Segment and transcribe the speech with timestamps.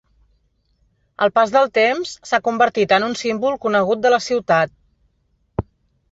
[1.25, 4.73] Al pas del temps s'ha convertit en un símbol conegut de la ciutat.